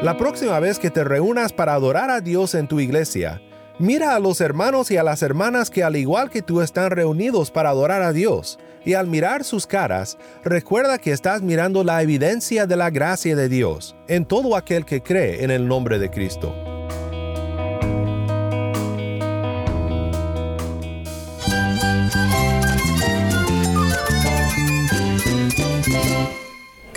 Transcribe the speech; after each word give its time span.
La 0.00 0.16
próxima 0.16 0.60
vez 0.60 0.78
que 0.78 0.92
te 0.92 1.02
reúnas 1.02 1.52
para 1.52 1.74
adorar 1.74 2.08
a 2.08 2.20
Dios 2.20 2.54
en 2.54 2.68
tu 2.68 2.78
iglesia, 2.78 3.42
mira 3.80 4.14
a 4.14 4.20
los 4.20 4.40
hermanos 4.40 4.92
y 4.92 4.96
a 4.96 5.02
las 5.02 5.22
hermanas 5.22 5.70
que 5.70 5.82
al 5.82 5.96
igual 5.96 6.30
que 6.30 6.40
tú 6.40 6.60
están 6.60 6.92
reunidos 6.92 7.50
para 7.50 7.70
adorar 7.70 8.02
a 8.02 8.12
Dios, 8.12 8.60
y 8.84 8.94
al 8.94 9.08
mirar 9.08 9.42
sus 9.42 9.66
caras, 9.66 10.16
recuerda 10.44 10.98
que 10.98 11.10
estás 11.10 11.42
mirando 11.42 11.82
la 11.82 12.00
evidencia 12.00 12.64
de 12.66 12.76
la 12.76 12.90
gracia 12.90 13.34
de 13.34 13.48
Dios 13.48 13.96
en 14.06 14.24
todo 14.24 14.54
aquel 14.54 14.84
que 14.84 15.02
cree 15.02 15.42
en 15.42 15.50
el 15.50 15.66
nombre 15.66 15.98
de 15.98 16.10
Cristo. 16.10 16.67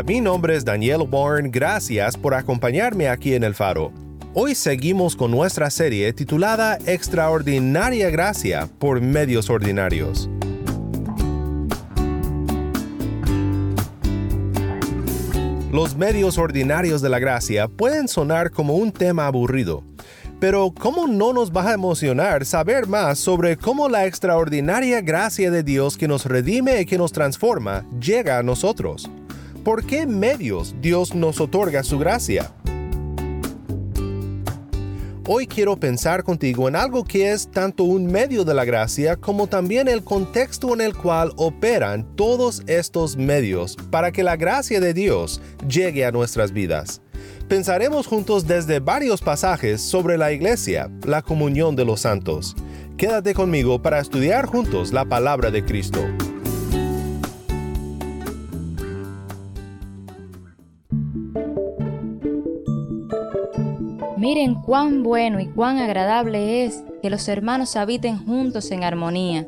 Mi 0.00 0.20
nombre 0.20 0.56
es 0.56 0.64
Daniel 0.64 1.06
Warren, 1.08 1.50
gracias 1.50 2.16
por 2.16 2.34
acompañarme 2.34 3.08
aquí 3.08 3.34
en 3.34 3.44
El 3.44 3.54
Faro. 3.54 3.92
Hoy 4.32 4.54
seguimos 4.54 5.14
con 5.14 5.30
nuestra 5.30 5.68
serie 5.70 6.12
titulada 6.14 6.78
Extraordinaria 6.86 8.08
Gracia 8.08 8.68
por 8.78 9.02
Medios 9.02 9.50
Ordinarios. 9.50 10.30
Los 15.70 15.94
medios 15.94 16.38
ordinarios 16.38 17.02
de 17.02 17.08
la 17.10 17.18
gracia 17.18 17.68
pueden 17.68 18.08
sonar 18.08 18.50
como 18.50 18.74
un 18.74 18.92
tema 18.92 19.26
aburrido, 19.26 19.84
pero 20.40 20.72
¿cómo 20.76 21.06
no 21.06 21.32
nos 21.32 21.52
va 21.52 21.70
a 21.70 21.74
emocionar 21.74 22.44
saber 22.46 22.86
más 22.88 23.18
sobre 23.18 23.56
cómo 23.56 23.88
la 23.88 24.06
extraordinaria 24.06 25.00
gracia 25.02 25.50
de 25.50 25.62
Dios 25.62 25.96
que 25.96 26.08
nos 26.08 26.26
redime 26.26 26.80
y 26.80 26.86
que 26.86 26.98
nos 26.98 27.12
transforma 27.12 27.84
llega 28.00 28.38
a 28.38 28.42
nosotros? 28.42 29.10
¿Por 29.62 29.86
qué 29.86 30.06
medios 30.06 30.74
Dios 30.80 31.14
nos 31.14 31.40
otorga 31.40 31.82
su 31.82 31.98
gracia? 31.98 32.52
Hoy 35.24 35.46
quiero 35.46 35.76
pensar 35.76 36.24
contigo 36.24 36.68
en 36.68 36.74
algo 36.74 37.04
que 37.04 37.30
es 37.30 37.48
tanto 37.48 37.84
un 37.84 38.06
medio 38.06 38.44
de 38.44 38.54
la 38.54 38.64
gracia 38.64 39.16
como 39.16 39.46
también 39.46 39.86
el 39.86 40.02
contexto 40.02 40.74
en 40.74 40.80
el 40.80 40.96
cual 40.96 41.32
operan 41.36 42.16
todos 42.16 42.62
estos 42.66 43.16
medios 43.16 43.76
para 43.90 44.10
que 44.10 44.24
la 44.24 44.36
gracia 44.36 44.80
de 44.80 44.92
Dios 44.92 45.40
llegue 45.68 46.04
a 46.04 46.10
nuestras 46.10 46.52
vidas. 46.52 47.00
Pensaremos 47.48 48.08
juntos 48.08 48.48
desde 48.48 48.80
varios 48.80 49.20
pasajes 49.20 49.80
sobre 49.80 50.18
la 50.18 50.32
iglesia, 50.32 50.90
la 51.04 51.22
comunión 51.22 51.76
de 51.76 51.84
los 51.84 52.00
santos. 52.00 52.56
Quédate 52.96 53.32
conmigo 53.32 53.80
para 53.80 54.00
estudiar 54.00 54.46
juntos 54.46 54.92
la 54.92 55.04
palabra 55.04 55.52
de 55.52 55.64
Cristo. 55.64 56.00
Miren 64.34 64.54
cuán 64.54 65.02
bueno 65.02 65.40
y 65.40 65.46
cuán 65.46 65.76
agradable 65.76 66.64
es 66.64 66.82
que 67.02 67.10
los 67.10 67.28
hermanos 67.28 67.76
habiten 67.76 68.16
juntos 68.16 68.70
en 68.70 68.82
armonía. 68.82 69.46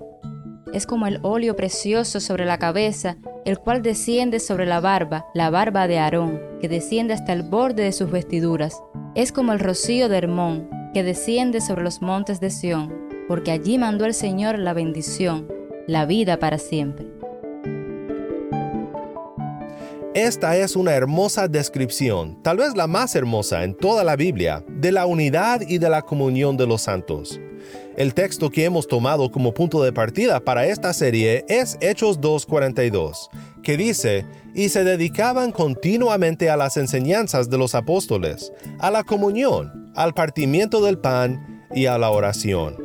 Es 0.74 0.86
como 0.86 1.06
el 1.06 1.20
óleo 1.22 1.56
precioso 1.56 2.20
sobre 2.20 2.44
la 2.44 2.58
cabeza, 2.58 3.16
el 3.46 3.58
cual 3.58 3.80
desciende 3.80 4.40
sobre 4.40 4.66
la 4.66 4.80
barba, 4.80 5.24
la 5.32 5.48
barba 5.48 5.86
de 5.86 5.98
Aarón, 5.98 6.38
que 6.60 6.68
desciende 6.68 7.14
hasta 7.14 7.32
el 7.32 7.44
borde 7.44 7.82
de 7.82 7.92
sus 7.92 8.10
vestiduras. 8.10 8.78
Es 9.14 9.32
como 9.32 9.54
el 9.54 9.58
rocío 9.58 10.10
de 10.10 10.18
Hermón, 10.18 10.68
que 10.92 11.02
desciende 11.02 11.62
sobre 11.62 11.82
los 11.82 12.02
montes 12.02 12.38
de 12.40 12.50
Sión, 12.50 12.92
porque 13.26 13.52
allí 13.52 13.78
mandó 13.78 14.04
el 14.04 14.12
Señor 14.12 14.58
la 14.58 14.74
bendición, 14.74 15.48
la 15.86 16.04
vida 16.04 16.38
para 16.38 16.58
siempre. 16.58 17.06
Esta 20.14 20.56
es 20.56 20.76
una 20.76 20.92
hermosa 20.92 21.48
descripción, 21.48 22.40
tal 22.40 22.58
vez 22.58 22.76
la 22.76 22.86
más 22.86 23.16
hermosa 23.16 23.64
en 23.64 23.74
toda 23.74 24.04
la 24.04 24.14
Biblia, 24.14 24.64
de 24.68 24.92
la 24.92 25.06
unidad 25.06 25.62
y 25.66 25.78
de 25.78 25.90
la 25.90 26.02
comunión 26.02 26.56
de 26.56 26.68
los 26.68 26.82
santos. 26.82 27.40
El 27.96 28.14
texto 28.14 28.48
que 28.48 28.64
hemos 28.64 28.86
tomado 28.86 29.32
como 29.32 29.52
punto 29.52 29.82
de 29.82 29.92
partida 29.92 30.38
para 30.38 30.66
esta 30.66 30.92
serie 30.92 31.44
es 31.48 31.76
Hechos 31.80 32.20
2.42, 32.20 33.28
que 33.64 33.76
dice, 33.76 34.24
y 34.54 34.68
se 34.68 34.84
dedicaban 34.84 35.50
continuamente 35.50 36.48
a 36.48 36.56
las 36.56 36.76
enseñanzas 36.76 37.50
de 37.50 37.58
los 37.58 37.74
apóstoles, 37.74 38.52
a 38.78 38.92
la 38.92 39.02
comunión, 39.02 39.90
al 39.96 40.14
partimiento 40.14 40.80
del 40.80 40.96
pan 40.96 41.64
y 41.74 41.86
a 41.86 41.98
la 41.98 42.10
oración. 42.10 42.83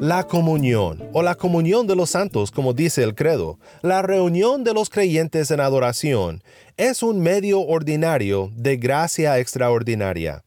La 0.00 0.26
comunión, 0.26 1.10
o 1.12 1.22
la 1.22 1.34
comunión 1.34 1.86
de 1.86 1.94
los 1.94 2.08
santos, 2.08 2.50
como 2.50 2.72
dice 2.72 3.02
el 3.02 3.14
credo, 3.14 3.58
la 3.82 4.00
reunión 4.00 4.64
de 4.64 4.72
los 4.72 4.88
creyentes 4.88 5.50
en 5.50 5.60
adoración, 5.60 6.42
es 6.78 7.02
un 7.02 7.20
medio 7.20 7.60
ordinario 7.60 8.50
de 8.56 8.78
gracia 8.78 9.38
extraordinaria. 9.38 10.42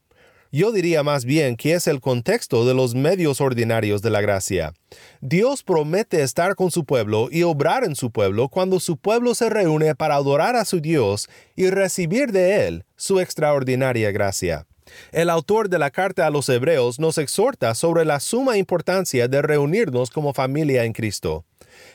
Yo 0.50 0.72
diría 0.72 1.04
más 1.04 1.24
bien 1.24 1.54
que 1.54 1.74
es 1.74 1.86
el 1.86 2.00
contexto 2.00 2.66
de 2.66 2.74
los 2.74 2.96
medios 2.96 3.40
ordinarios 3.40 4.02
de 4.02 4.10
la 4.10 4.20
gracia. 4.20 4.74
Dios 5.20 5.62
promete 5.62 6.22
estar 6.22 6.56
con 6.56 6.72
su 6.72 6.84
pueblo 6.84 7.28
y 7.30 7.44
obrar 7.44 7.84
en 7.84 7.94
su 7.94 8.10
pueblo 8.10 8.48
cuando 8.48 8.80
su 8.80 8.96
pueblo 8.96 9.36
se 9.36 9.50
reúne 9.50 9.94
para 9.94 10.16
adorar 10.16 10.56
a 10.56 10.64
su 10.64 10.80
Dios 10.80 11.28
y 11.54 11.70
recibir 11.70 12.32
de 12.32 12.66
Él 12.66 12.84
su 12.96 13.20
extraordinaria 13.20 14.10
gracia. 14.10 14.66
El 15.12 15.30
autor 15.30 15.68
de 15.68 15.78
la 15.78 15.90
carta 15.90 16.26
a 16.26 16.30
los 16.30 16.48
Hebreos 16.48 16.98
nos 16.98 17.18
exhorta 17.18 17.74
sobre 17.74 18.04
la 18.04 18.20
suma 18.20 18.56
importancia 18.56 19.28
de 19.28 19.42
reunirnos 19.42 20.10
como 20.10 20.32
familia 20.32 20.84
en 20.84 20.92
Cristo. 20.92 21.44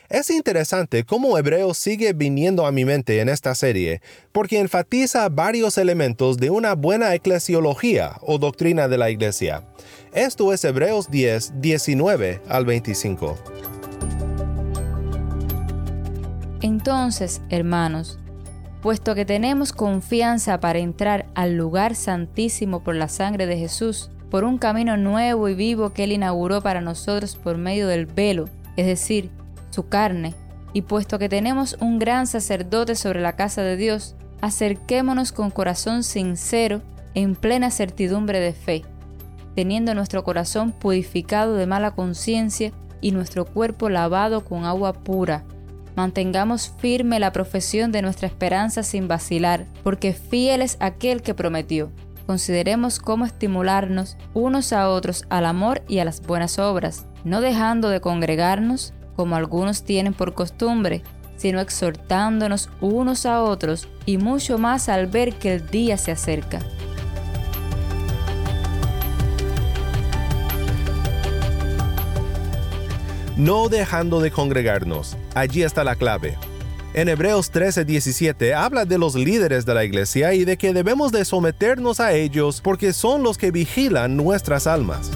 Es 0.08 0.30
interesante 0.30 1.04
cómo 1.04 1.38
Hebreos 1.38 1.78
sigue 1.78 2.12
viniendo 2.12 2.66
a 2.66 2.72
mi 2.72 2.84
mente 2.84 3.20
en 3.20 3.28
esta 3.28 3.54
serie, 3.54 4.02
porque 4.32 4.58
enfatiza 4.58 5.28
varios 5.28 5.78
elementos 5.78 6.36
de 6.36 6.50
una 6.50 6.74
buena 6.74 7.14
eclesiología 7.14 8.16
o 8.20 8.38
doctrina 8.38 8.88
de 8.88 8.98
la 8.98 9.10
Iglesia. 9.10 9.64
Esto 10.12 10.52
es 10.52 10.64
Hebreos 10.64 11.10
10, 11.10 11.60
19 11.60 12.42
al 12.48 12.66
25. 12.66 13.38
Entonces, 16.62 17.40
hermanos, 17.48 18.18
puesto 18.82 19.14
que 19.14 19.24
tenemos 19.24 19.72
confianza 19.72 20.60
para 20.60 20.78
entrar 20.78 21.26
al 21.34 21.56
lugar 21.56 21.94
santísimo 21.94 22.80
por 22.80 22.94
la 22.94 23.08
sangre 23.08 23.46
de 23.46 23.58
Jesús, 23.58 24.10
por 24.30 24.44
un 24.44 24.58
camino 24.58 24.96
nuevo 24.96 25.48
y 25.48 25.54
vivo 25.54 25.90
que 25.90 26.04
Él 26.04 26.12
inauguró 26.12 26.62
para 26.62 26.80
nosotros 26.80 27.36
por 27.36 27.58
medio 27.58 27.88
del 27.88 28.06
velo, 28.06 28.48
es 28.76 28.86
decir, 28.86 29.30
su 29.70 29.88
carne, 29.88 30.34
y 30.72 30.82
puesto 30.82 31.18
que 31.18 31.28
tenemos 31.28 31.76
un 31.80 31.98
gran 31.98 32.26
sacerdote 32.26 32.94
sobre 32.94 33.20
la 33.20 33.34
casa 33.34 33.62
de 33.62 33.76
Dios, 33.76 34.14
acerquémonos 34.40 35.32
con 35.32 35.50
corazón 35.50 36.02
sincero, 36.02 36.80
en 37.14 37.34
plena 37.34 37.70
certidumbre 37.70 38.38
de 38.38 38.52
fe, 38.52 38.84
teniendo 39.56 39.94
nuestro 39.94 40.22
corazón 40.22 40.72
purificado 40.72 41.54
de 41.54 41.66
mala 41.66 41.90
conciencia 41.90 42.72
y 43.00 43.10
nuestro 43.10 43.44
cuerpo 43.44 43.88
lavado 43.88 44.44
con 44.44 44.64
agua 44.64 44.92
pura 44.92 45.44
Mantengamos 45.96 46.72
firme 46.78 47.20
la 47.20 47.32
profesión 47.32 47.92
de 47.92 48.02
nuestra 48.02 48.26
esperanza 48.28 48.82
sin 48.82 49.08
vacilar, 49.08 49.66
porque 49.82 50.12
fiel 50.12 50.62
es 50.62 50.76
aquel 50.80 51.22
que 51.22 51.34
prometió. 51.34 51.90
Consideremos 52.26 53.00
cómo 53.00 53.26
estimularnos 53.26 54.16
unos 54.34 54.72
a 54.72 54.88
otros 54.88 55.24
al 55.30 55.46
amor 55.46 55.82
y 55.88 55.98
a 55.98 56.04
las 56.04 56.22
buenas 56.22 56.58
obras, 56.58 57.06
no 57.24 57.40
dejando 57.40 57.88
de 57.88 58.00
congregarnos 58.00 58.94
como 59.16 59.36
algunos 59.36 59.84
tienen 59.84 60.14
por 60.14 60.34
costumbre, 60.34 61.02
sino 61.36 61.60
exhortándonos 61.60 62.68
unos 62.80 63.26
a 63.26 63.42
otros 63.42 63.88
y 64.06 64.18
mucho 64.18 64.58
más 64.58 64.88
al 64.88 65.06
ver 65.06 65.34
que 65.34 65.54
el 65.54 65.66
día 65.68 65.96
se 65.96 66.12
acerca. 66.12 66.60
No 73.40 73.70
dejando 73.70 74.20
de 74.20 74.30
congregarnos. 74.30 75.16
Allí 75.34 75.62
está 75.62 75.82
la 75.82 75.96
clave. 75.96 76.36
En 76.92 77.08
Hebreos 77.08 77.50
13:17 77.50 78.52
habla 78.52 78.84
de 78.84 78.98
los 78.98 79.14
líderes 79.14 79.64
de 79.64 79.72
la 79.72 79.84
iglesia 79.84 80.34
y 80.34 80.44
de 80.44 80.58
que 80.58 80.74
debemos 80.74 81.10
de 81.10 81.24
someternos 81.24 82.00
a 82.00 82.12
ellos 82.12 82.60
porque 82.60 82.92
son 82.92 83.22
los 83.22 83.38
que 83.38 83.50
vigilan 83.50 84.16
nuestras 84.16 84.66
almas. 84.66 85.10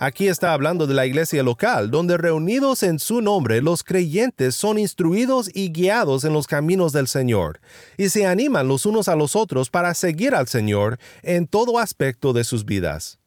Aquí 0.00 0.28
está 0.28 0.52
hablando 0.52 0.86
de 0.86 0.94
la 0.94 1.06
iglesia 1.06 1.42
local, 1.42 1.90
donde 1.90 2.18
reunidos 2.18 2.84
en 2.84 3.00
su 3.00 3.20
nombre 3.20 3.62
los 3.62 3.82
creyentes 3.82 4.54
son 4.54 4.78
instruidos 4.78 5.50
y 5.52 5.72
guiados 5.72 6.22
en 6.22 6.34
los 6.34 6.46
caminos 6.46 6.92
del 6.92 7.08
Señor, 7.08 7.60
y 7.96 8.10
se 8.10 8.24
animan 8.24 8.68
los 8.68 8.86
unos 8.86 9.08
a 9.08 9.16
los 9.16 9.34
otros 9.34 9.70
para 9.70 9.94
seguir 9.94 10.36
al 10.36 10.46
Señor 10.46 10.98
en 11.22 11.48
todo 11.48 11.80
aspecto 11.80 12.32
de 12.32 12.44
sus 12.44 12.64
vidas. 12.64 13.18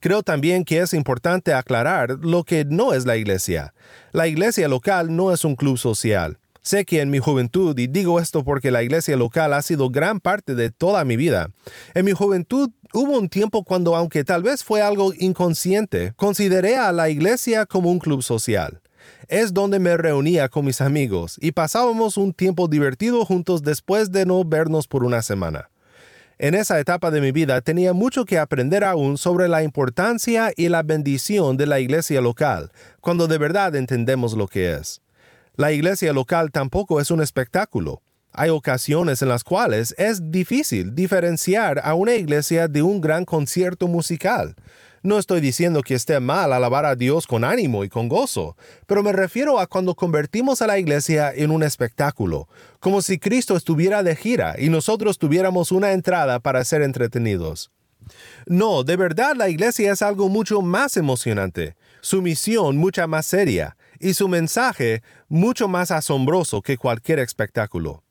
Creo 0.00 0.22
también 0.22 0.64
que 0.64 0.80
es 0.80 0.94
importante 0.94 1.52
aclarar 1.52 2.18
lo 2.22 2.44
que 2.44 2.64
no 2.64 2.92
es 2.92 3.06
la 3.06 3.16
iglesia. 3.16 3.74
La 4.12 4.28
iglesia 4.28 4.68
local 4.68 5.14
no 5.14 5.32
es 5.32 5.44
un 5.44 5.56
club 5.56 5.78
social. 5.78 6.38
Sé 6.66 6.84
que 6.84 7.00
en 7.00 7.10
mi 7.10 7.20
juventud, 7.20 7.78
y 7.78 7.86
digo 7.86 8.18
esto 8.18 8.42
porque 8.42 8.72
la 8.72 8.82
iglesia 8.82 9.16
local 9.16 9.52
ha 9.52 9.62
sido 9.62 9.88
gran 9.88 10.18
parte 10.18 10.56
de 10.56 10.70
toda 10.70 11.04
mi 11.04 11.16
vida, 11.16 11.50
en 11.94 12.04
mi 12.04 12.10
juventud 12.10 12.70
hubo 12.92 13.16
un 13.16 13.28
tiempo 13.28 13.62
cuando, 13.62 13.94
aunque 13.94 14.24
tal 14.24 14.42
vez 14.42 14.64
fue 14.64 14.82
algo 14.82 15.12
inconsciente, 15.16 16.12
consideré 16.16 16.76
a 16.76 16.90
la 16.90 17.08
iglesia 17.08 17.66
como 17.66 17.90
un 17.90 18.00
club 18.00 18.20
social. 18.20 18.80
Es 19.28 19.54
donde 19.54 19.78
me 19.78 19.96
reunía 19.96 20.48
con 20.48 20.64
mis 20.64 20.80
amigos 20.80 21.38
y 21.40 21.52
pasábamos 21.52 22.16
un 22.16 22.32
tiempo 22.32 22.66
divertido 22.66 23.24
juntos 23.24 23.62
después 23.62 24.10
de 24.10 24.26
no 24.26 24.44
vernos 24.44 24.88
por 24.88 25.04
una 25.04 25.22
semana. 25.22 25.70
En 26.38 26.54
esa 26.54 26.78
etapa 26.78 27.10
de 27.10 27.22
mi 27.22 27.32
vida 27.32 27.62
tenía 27.62 27.94
mucho 27.94 28.26
que 28.26 28.38
aprender 28.38 28.84
aún 28.84 29.16
sobre 29.16 29.48
la 29.48 29.62
importancia 29.62 30.52
y 30.54 30.68
la 30.68 30.82
bendición 30.82 31.56
de 31.56 31.64
la 31.64 31.80
iglesia 31.80 32.20
local, 32.20 32.70
cuando 33.00 33.26
de 33.26 33.38
verdad 33.38 33.74
entendemos 33.74 34.34
lo 34.34 34.46
que 34.46 34.74
es. 34.74 35.00
La 35.54 35.72
iglesia 35.72 36.12
local 36.12 36.52
tampoco 36.52 37.00
es 37.00 37.10
un 37.10 37.22
espectáculo. 37.22 38.02
Hay 38.32 38.50
ocasiones 38.50 39.22
en 39.22 39.30
las 39.30 39.44
cuales 39.44 39.94
es 39.96 40.30
difícil 40.30 40.94
diferenciar 40.94 41.80
a 41.82 41.94
una 41.94 42.12
iglesia 42.12 42.68
de 42.68 42.82
un 42.82 43.00
gran 43.00 43.24
concierto 43.24 43.88
musical. 43.88 44.56
No 45.06 45.20
estoy 45.20 45.40
diciendo 45.40 45.82
que 45.82 45.94
esté 45.94 46.18
mal 46.18 46.52
alabar 46.52 46.84
a 46.84 46.96
Dios 46.96 47.28
con 47.28 47.44
ánimo 47.44 47.84
y 47.84 47.88
con 47.88 48.08
gozo, 48.08 48.56
pero 48.88 49.04
me 49.04 49.12
refiero 49.12 49.60
a 49.60 49.68
cuando 49.68 49.94
convertimos 49.94 50.62
a 50.62 50.66
la 50.66 50.80
iglesia 50.80 51.32
en 51.32 51.52
un 51.52 51.62
espectáculo, 51.62 52.48
como 52.80 53.00
si 53.00 53.16
Cristo 53.16 53.56
estuviera 53.56 54.02
de 54.02 54.16
gira 54.16 54.56
y 54.58 54.68
nosotros 54.68 55.18
tuviéramos 55.18 55.70
una 55.70 55.92
entrada 55.92 56.40
para 56.40 56.64
ser 56.64 56.82
entretenidos. 56.82 57.70
No, 58.46 58.82
de 58.82 58.96
verdad 58.96 59.36
la 59.36 59.48
iglesia 59.48 59.92
es 59.92 60.02
algo 60.02 60.28
mucho 60.28 60.60
más 60.60 60.96
emocionante, 60.96 61.76
su 62.00 62.20
misión 62.20 62.76
mucha 62.76 63.06
más 63.06 63.26
seria, 63.26 63.76
y 64.00 64.14
su 64.14 64.26
mensaje 64.26 65.04
mucho 65.28 65.68
más 65.68 65.92
asombroso 65.92 66.62
que 66.62 66.76
cualquier 66.76 67.20
espectáculo. 67.20 68.02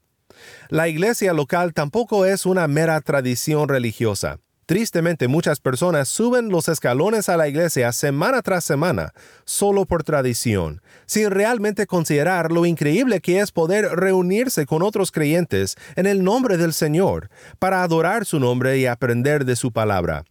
La 0.70 0.88
iglesia 0.88 1.34
local 1.34 1.74
tampoco 1.74 2.26
es 2.26 2.46
una 2.46 2.70
mera 2.70 3.02
tradición 3.02 3.68
religiosa. 3.68 4.40
Tristemente 4.66 5.28
muchas 5.28 5.60
personas 5.60 6.10
suben 6.10 6.50
los 6.50 6.68
escalones 6.70 7.30
a 7.30 7.38
la 7.38 7.48
iglesia 7.48 7.92
semana 7.92 8.42
tras 8.42 8.64
semana, 8.64 9.14
solo 9.44 9.86
por 9.86 10.04
tradición, 10.04 10.82
sin 11.06 11.30
realmente 11.30 11.86
considerar 11.86 12.52
lo 12.52 12.66
increíble 12.66 13.22
que 13.22 13.42
es 13.42 13.52
poder 13.52 13.86
reunirse 13.96 14.66
con 14.66 14.82
otros 14.82 15.12
creyentes 15.12 15.76
en 15.96 16.08
el 16.08 16.24
nombre 16.24 16.58
del 16.58 16.74
Señor, 16.74 17.30
para 17.60 17.84
adorar 17.84 18.26
su 18.26 18.40
nombre 18.40 18.80
y 18.80 18.88
aprender 18.88 19.46
de 19.46 19.56
su 19.56 19.72
palabra. 19.72 20.24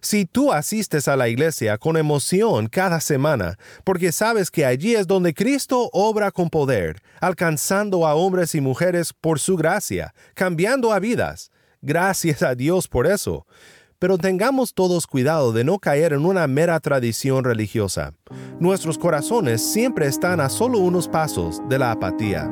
Si 0.00 0.24
tú 0.24 0.54
asistes 0.54 1.06
a 1.06 1.16
la 1.16 1.28
iglesia 1.28 1.76
con 1.76 1.98
emoción 1.98 2.68
cada 2.68 2.98
semana, 2.98 3.58
porque 3.84 4.10
sabes 4.10 4.50
que 4.50 4.64
allí 4.64 4.94
es 4.94 5.06
donde 5.06 5.34
Cristo 5.34 5.90
obra 5.92 6.30
con 6.30 6.48
poder, 6.48 7.02
alcanzando 7.20 8.06
a 8.06 8.14
hombres 8.14 8.54
y 8.54 8.62
mujeres 8.62 9.12
por 9.12 9.38
su 9.38 9.58
gracia, 9.58 10.14
cambiando 10.32 10.94
a 10.94 10.98
vidas, 10.98 11.50
gracias 11.82 12.42
a 12.42 12.54
Dios 12.54 12.88
por 12.88 13.06
eso 13.06 13.44
pero 14.02 14.18
tengamos 14.18 14.74
todos 14.74 15.06
cuidado 15.06 15.52
de 15.52 15.62
no 15.62 15.78
caer 15.78 16.12
en 16.12 16.26
una 16.26 16.48
mera 16.48 16.80
tradición 16.80 17.44
religiosa. 17.44 18.14
Nuestros 18.58 18.98
corazones 18.98 19.62
siempre 19.62 20.08
están 20.08 20.40
a 20.40 20.48
solo 20.48 20.78
unos 20.78 21.06
pasos 21.06 21.62
de 21.68 21.78
la 21.78 21.92
apatía. 21.92 22.50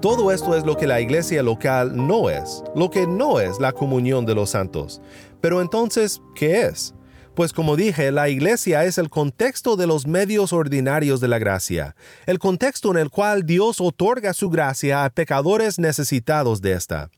Todo 0.00 0.32
esto 0.32 0.56
es 0.56 0.66
lo 0.66 0.76
que 0.76 0.88
la 0.88 1.00
iglesia 1.00 1.44
local 1.44 1.92
no 1.94 2.30
es, 2.30 2.64
lo 2.74 2.90
que 2.90 3.06
no 3.06 3.38
es 3.38 3.60
la 3.60 3.70
comunión 3.70 4.26
de 4.26 4.34
los 4.34 4.50
santos. 4.50 5.00
Pero 5.40 5.60
entonces, 5.60 6.20
¿qué 6.34 6.62
es? 6.62 6.97
Pues 7.38 7.52
como 7.52 7.76
dije, 7.76 8.10
la 8.10 8.28
iglesia 8.28 8.84
es 8.84 8.98
el 8.98 9.10
contexto 9.10 9.76
de 9.76 9.86
los 9.86 10.08
medios 10.08 10.52
ordinarios 10.52 11.20
de 11.20 11.28
la 11.28 11.38
gracia, 11.38 11.94
el 12.26 12.40
contexto 12.40 12.90
en 12.90 12.96
el 12.96 13.10
cual 13.10 13.46
Dios 13.46 13.80
otorga 13.80 14.34
su 14.34 14.50
gracia 14.50 15.04
a 15.04 15.10
pecadores 15.10 15.78
necesitados 15.78 16.60
de 16.62 16.72
esta. 16.72 17.10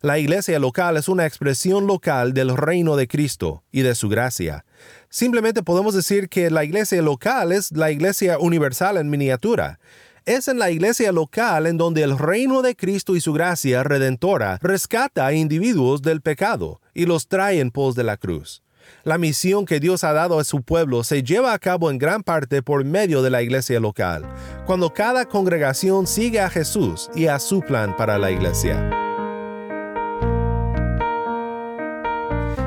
La 0.00 0.20
iglesia 0.20 0.60
local 0.60 0.96
es 0.96 1.08
una 1.08 1.26
expresión 1.26 1.88
local 1.88 2.34
del 2.34 2.56
reino 2.56 2.94
de 2.94 3.08
Cristo 3.08 3.64
y 3.72 3.82
de 3.82 3.96
su 3.96 4.08
gracia. 4.08 4.64
Simplemente 5.08 5.64
podemos 5.64 5.92
decir 5.92 6.28
que 6.28 6.52
la 6.52 6.62
iglesia 6.62 7.02
local 7.02 7.50
es 7.50 7.72
la 7.72 7.90
iglesia 7.90 8.38
universal 8.38 8.96
en 8.96 9.10
miniatura. 9.10 9.80
Es 10.24 10.46
en 10.46 10.60
la 10.60 10.70
iglesia 10.70 11.10
local 11.10 11.66
en 11.66 11.78
donde 11.78 12.04
el 12.04 12.16
reino 12.16 12.62
de 12.62 12.76
Cristo 12.76 13.16
y 13.16 13.20
su 13.20 13.32
gracia 13.32 13.82
redentora 13.82 14.60
rescata 14.62 15.26
a 15.26 15.32
individuos 15.32 16.00
del 16.00 16.20
pecado 16.20 16.80
y 16.94 17.06
los 17.06 17.26
trae 17.26 17.58
en 17.58 17.72
pos 17.72 17.96
de 17.96 18.04
la 18.04 18.16
cruz. 18.18 18.63
La 19.04 19.18
misión 19.18 19.66
que 19.66 19.80
Dios 19.80 20.04
ha 20.04 20.12
dado 20.12 20.38
a 20.38 20.44
su 20.44 20.62
pueblo 20.62 21.04
se 21.04 21.22
lleva 21.22 21.52
a 21.52 21.58
cabo 21.58 21.90
en 21.90 21.98
gran 21.98 22.22
parte 22.22 22.62
por 22.62 22.84
medio 22.84 23.22
de 23.22 23.30
la 23.30 23.42
iglesia 23.42 23.80
local, 23.80 24.24
cuando 24.66 24.92
cada 24.92 25.26
congregación 25.26 26.06
sigue 26.06 26.40
a 26.40 26.50
Jesús 26.50 27.10
y 27.14 27.26
a 27.26 27.38
su 27.38 27.60
plan 27.60 27.96
para 27.96 28.18
la 28.18 28.30
iglesia. 28.30 28.90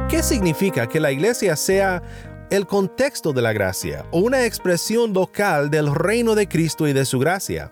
¿Qué 0.10 0.24
significa 0.24 0.88
que 0.88 1.00
la 1.00 1.12
iglesia 1.12 1.56
sea 1.56 2.02
el 2.50 2.66
contexto 2.66 3.34
de 3.34 3.42
la 3.42 3.52
gracia 3.52 4.06
o 4.12 4.20
una 4.20 4.46
expresión 4.46 5.12
local 5.14 5.70
del 5.70 5.94
reino 5.94 6.34
de 6.34 6.48
Cristo 6.48 6.88
y 6.88 6.94
de 6.94 7.04
su 7.04 7.20
gracia? 7.20 7.72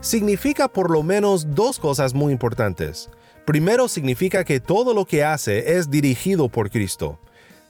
Significa 0.00 0.68
por 0.68 0.90
lo 0.90 1.02
menos 1.02 1.54
dos 1.54 1.78
cosas 1.78 2.14
muy 2.14 2.32
importantes. 2.32 3.08
Primero 3.46 3.88
significa 3.88 4.44
que 4.44 4.60
todo 4.60 4.92
lo 4.92 5.04
que 5.04 5.24
hace 5.24 5.76
es 5.76 5.88
dirigido 5.88 6.48
por 6.48 6.68
Cristo. 6.68 7.18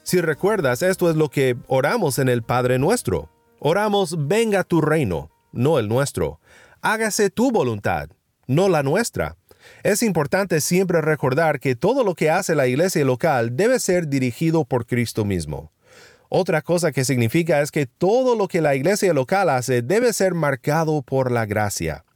Si 0.08 0.22
recuerdas, 0.22 0.81
esto 0.81 1.10
es 1.10 1.16
lo 1.16 1.28
que 1.28 1.55
oramos 1.66 2.18
en 2.18 2.30
el 2.30 2.42
Padre 2.42 2.78
nuestro. 2.78 3.28
Oramos, 3.59 4.26
venga 4.26 4.64
tu 4.64 4.80
reino, 4.80 5.30
no 5.52 5.78
el 5.78 5.87
nuestro. 5.87 6.40
Hágase 6.80 7.28
tu 7.28 7.50
voluntad, 7.50 8.09
no 8.47 8.71
la 8.71 8.83
nuestra. 8.83 9.37
Es 9.83 10.02
importante 10.02 10.62
siempre 10.62 11.02
recordar 11.02 11.61
que 11.61 11.76
todo 11.76 12.04
lo 12.04 12.14
que 12.14 12.30
hace 12.30 12.54
la 12.54 12.66
iglesia 12.66 13.04
local 13.04 13.54
debe 13.54 13.78
ser 13.78 14.09
dirigido 14.09 14.64
por 14.64 14.87
Cristo 14.87 15.26
mismo. 15.26 15.73
Otra 16.30 16.62
cosa 16.62 16.90
que 16.90 17.04
significa 17.04 17.61
es 17.61 17.71
que 17.71 17.85
todo 17.85 18.35
lo 18.35 18.49
que 18.49 18.62
la 18.62 18.75
iglesia 18.75 19.12
local 19.12 19.50
hace 19.50 19.83
debe 19.83 20.14
ser 20.14 20.33
marcado 20.33 21.02
por 21.02 21.30
la 21.30 21.44
gracia. 21.44 22.06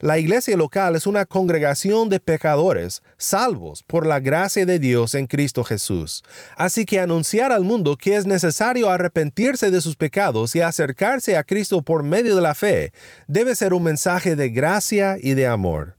La 0.00 0.18
iglesia 0.18 0.56
local 0.56 0.96
es 0.96 1.06
una 1.06 1.24
congregación 1.24 2.08
de 2.08 2.20
pecadores, 2.20 3.02
salvos 3.16 3.82
por 3.82 4.06
la 4.06 4.20
gracia 4.20 4.66
de 4.66 4.78
Dios 4.78 5.14
en 5.14 5.26
Cristo 5.26 5.64
Jesús. 5.64 6.22
Así 6.56 6.84
que 6.84 7.00
anunciar 7.00 7.52
al 7.52 7.64
mundo 7.64 7.96
que 7.96 8.16
es 8.16 8.26
necesario 8.26 8.90
arrepentirse 8.90 9.70
de 9.70 9.80
sus 9.80 9.96
pecados 9.96 10.54
y 10.54 10.60
acercarse 10.60 11.36
a 11.36 11.44
Cristo 11.44 11.82
por 11.82 12.02
medio 12.02 12.36
de 12.36 12.42
la 12.42 12.54
fe 12.54 12.92
debe 13.26 13.54
ser 13.54 13.74
un 13.74 13.82
mensaje 13.82 14.36
de 14.36 14.50
gracia 14.50 15.16
y 15.20 15.34
de 15.34 15.46
amor. 15.46 15.96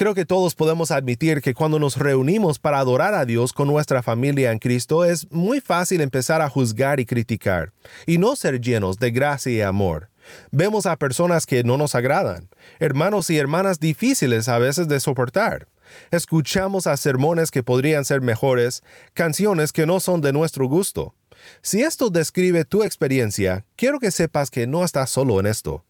Creo 0.00 0.14
que 0.14 0.24
todos 0.24 0.54
podemos 0.54 0.90
admitir 0.92 1.42
que 1.42 1.52
cuando 1.52 1.78
nos 1.78 1.98
reunimos 1.98 2.58
para 2.58 2.78
adorar 2.78 3.12
a 3.12 3.26
Dios 3.26 3.52
con 3.52 3.68
nuestra 3.68 4.02
familia 4.02 4.50
en 4.50 4.58
Cristo 4.58 5.04
es 5.04 5.30
muy 5.30 5.60
fácil 5.60 6.00
empezar 6.00 6.40
a 6.40 6.48
juzgar 6.48 7.00
y 7.00 7.04
criticar, 7.04 7.72
y 8.06 8.16
no 8.16 8.34
ser 8.34 8.60
llenos 8.62 8.98
de 8.98 9.10
gracia 9.10 9.52
y 9.52 9.60
amor. 9.60 10.09
Vemos 10.50 10.86
a 10.86 10.96
personas 10.96 11.46
que 11.46 11.64
no 11.64 11.76
nos 11.76 11.94
agradan, 11.94 12.48
hermanos 12.78 13.30
y 13.30 13.38
hermanas 13.38 13.80
difíciles 13.80 14.48
a 14.48 14.58
veces 14.58 14.88
de 14.88 15.00
soportar. 15.00 15.68
Escuchamos 16.10 16.86
a 16.86 16.96
sermones 16.96 17.50
que 17.50 17.62
podrían 17.62 18.04
ser 18.04 18.20
mejores, 18.20 18.82
canciones 19.14 19.72
que 19.72 19.86
no 19.86 20.00
son 20.00 20.20
de 20.20 20.32
nuestro 20.32 20.66
gusto. 20.66 21.14
Si 21.62 21.82
esto 21.82 22.10
describe 22.10 22.64
tu 22.64 22.82
experiencia, 22.82 23.64
quiero 23.76 23.98
que 23.98 24.10
sepas 24.10 24.50
que 24.50 24.66
no 24.66 24.84
estás 24.84 25.10
solo 25.10 25.40
en 25.40 25.46
esto. 25.46 25.84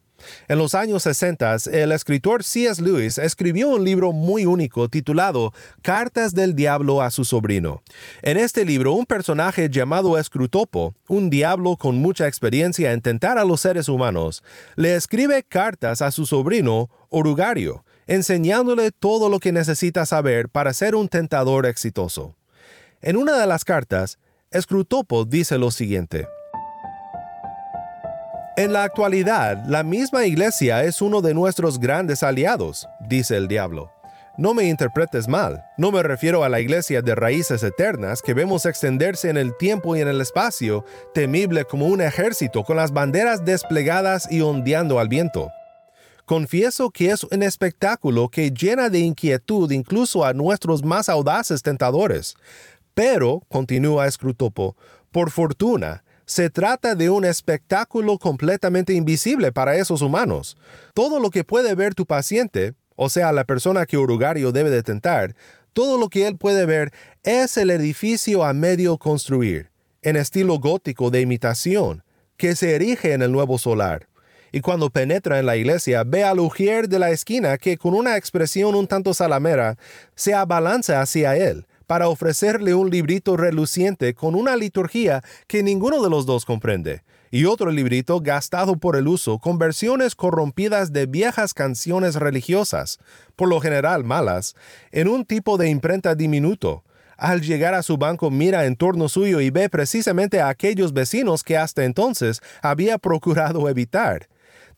En 0.49 0.59
los 0.59 0.75
años 0.75 1.03
60, 1.05 1.57
el 1.73 1.93
escritor 1.93 2.45
C.S. 2.45 2.83
Lewis 2.83 3.19
escribió 3.19 3.69
un 3.69 3.85
libro 3.85 4.13
muy 4.13 4.47
único 4.47 4.89
titulado 4.89 5.53
Cartas 5.83 6.35
del 6.35 6.55
Diablo 6.55 7.03
a 7.03 7.11
su 7.11 7.25
sobrino. 7.25 7.83
En 8.23 8.37
este 8.37 8.65
libro, 8.65 8.93
un 8.93 9.07
personaje 9.07 9.69
llamado 9.71 10.19
Escrutopo, 10.19 10.95
un 11.09 11.31
diablo 11.31 11.77
con 11.77 11.97
mucha 11.97 12.27
experiencia 12.27 12.93
en 12.93 13.01
tentar 13.01 13.39
a 13.39 13.45
los 13.45 13.61
seres 13.61 13.89
humanos, 13.89 14.43
le 14.77 14.97
escribe 14.97 15.43
cartas 15.43 16.03
a 16.03 16.11
su 16.11 16.27
sobrino 16.27 16.91
Orugario, 17.09 17.85
enseñándole 18.07 18.91
todo 18.93 19.29
lo 19.29 19.39
que 19.39 19.53
necesita 19.53 20.07
saber 20.07 20.49
para 20.49 20.73
ser 20.73 20.95
un 20.95 21.09
tentador 21.09 21.67
exitoso. 21.67 22.37
En 23.03 23.17
una 23.17 23.39
de 23.39 23.47
las 23.47 23.65
cartas, 23.65 24.19
Scrutopo 24.59 25.25
dice 25.25 25.59
lo 25.59 25.71
siguiente. 25.71 26.27
En 28.61 28.75
la 28.75 28.85
actualidad, 28.85 29.65
la 29.67 29.83
misma 29.83 30.27
iglesia 30.27 30.85
es 30.85 31.01
uno 31.01 31.23
de 31.23 31.33
nuestros 31.33 31.81
grandes 31.81 32.23
aliados, 32.23 32.87
dice 33.09 33.39
el 33.39 33.49
diablo. 33.49 33.91
No 34.37 34.53
me 34.53 34.65
interpretes 34.65 35.29
mal, 35.29 35.65
no 35.79 35.91
me 35.91 36.03
refiero 36.03 36.45
a 36.45 36.51
la 36.51 36.61
iglesia 36.61 37.01
de 37.01 37.15
raíces 37.15 37.63
eternas 37.63 38.21
que 38.21 38.35
vemos 38.35 38.67
extenderse 38.67 39.31
en 39.31 39.39
el 39.39 39.57
tiempo 39.57 39.97
y 39.97 40.03
en 40.03 40.09
el 40.09 40.21
espacio, 40.21 40.85
temible 41.15 41.65
como 41.65 41.87
un 41.87 42.03
ejército 42.03 42.63
con 42.63 42.77
las 42.77 42.93
banderas 42.93 43.47
desplegadas 43.47 44.31
y 44.31 44.43
ondeando 44.43 44.99
al 44.99 45.09
viento. 45.09 45.49
Confieso 46.27 46.91
que 46.91 47.13
es 47.13 47.25
un 47.25 47.43
espectáculo 47.43 48.29
que 48.29 48.51
llena 48.51 48.91
de 48.91 48.99
inquietud 48.99 49.71
incluso 49.71 50.23
a 50.23 50.35
nuestros 50.35 50.85
más 50.85 51.09
audaces 51.09 51.63
tentadores. 51.63 52.35
Pero, 52.93 53.41
continúa 53.49 54.11
Scrutopo, 54.11 54.77
por 55.11 55.31
fortuna, 55.31 56.05
se 56.31 56.49
trata 56.49 56.95
de 56.95 57.11
un 57.11 57.25
espectáculo 57.25 58.17
completamente 58.17 58.93
invisible 58.93 59.51
para 59.51 59.75
esos 59.75 60.01
humanos. 60.01 60.57
Todo 60.95 61.19
lo 61.19 61.29
que 61.31 61.43
puede 61.43 61.75
ver 61.75 61.97
tu 61.97 62.07
paciente, 62.07 62.75
o 62.95 63.09
sea, 63.09 63.33
la 63.33 63.43
persona 63.43 63.85
que 63.85 63.99
Urugario 63.99 64.53
debe 64.53 64.71
de 64.71 64.85
tentar, 64.85 65.35
todo 65.73 65.99
lo 65.99 66.09
que 66.09 66.29
él 66.29 66.37
puede 66.37 66.67
ver 66.67 66.93
es 67.25 67.57
el 67.57 67.69
edificio 67.71 68.45
a 68.45 68.53
medio 68.53 68.97
construir, 68.97 69.73
en 70.03 70.15
estilo 70.15 70.61
gótico 70.61 71.11
de 71.11 71.21
imitación, 71.21 72.05
que 72.37 72.55
se 72.55 72.77
erige 72.77 73.13
en 73.13 73.23
el 73.23 73.33
nuevo 73.33 73.59
solar. 73.59 74.07
Y 74.53 74.61
cuando 74.61 74.91
penetra 74.91 75.41
en 75.41 75.47
la 75.47 75.57
iglesia, 75.57 76.05
ve 76.05 76.23
al 76.23 76.39
ujier 76.39 76.89
de 76.89 77.01
la 77.01 77.11
esquina 77.11 77.59
que 77.59 77.77
con 77.77 77.93
una 77.93 78.17
expresión 78.17 78.77
un 78.77 78.87
tanto 78.87 79.15
salamera 79.15 79.79
se 80.15 80.33
abalanza 80.33 81.01
hacia 81.01 81.37
él, 81.37 81.67
para 81.91 82.09
ofrecerle 82.09 82.73
un 82.73 82.89
librito 82.89 83.37
reluciente 83.37 84.15
con 84.15 84.37
una 84.37 84.55
liturgia 84.55 85.25
que 85.49 85.65
ninguno 85.65 86.01
de 86.01 86.09
los 86.09 86.25
dos 86.25 86.45
comprende, 86.45 87.03
y 87.33 87.47
otro 87.47 87.73
librito 87.73 88.21
gastado 88.21 88.77
por 88.77 88.95
el 88.95 89.09
uso 89.09 89.41
con 89.41 89.59
versiones 89.59 90.15
corrompidas 90.15 90.93
de 90.93 91.07
viejas 91.07 91.53
canciones 91.53 92.15
religiosas, 92.15 93.01
por 93.35 93.49
lo 93.49 93.61
general 93.61 94.05
malas, 94.05 94.55
en 94.93 95.09
un 95.09 95.25
tipo 95.25 95.59
de 95.59 95.69
imprenta 95.69 96.15
diminuto. 96.15 96.85
Al 97.17 97.41
llegar 97.41 97.75
a 97.75 97.83
su 97.83 97.99
banco 97.99 98.31
mira 98.31 98.67
en 98.67 98.77
torno 98.77 99.09
suyo 99.09 99.41
y 99.41 99.51
ve 99.51 99.69
precisamente 99.69 100.41
a 100.41 100.49
aquellos 100.49 100.93
vecinos 100.93 101.43
que 101.43 101.57
hasta 101.57 101.85
entonces 101.85 102.41
había 102.63 102.99
procurado 102.99 103.69
evitar 103.69 104.29